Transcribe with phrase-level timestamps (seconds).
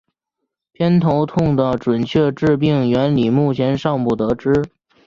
[0.71, 4.63] 偏头痛的准确致病原理目前尚不得而知。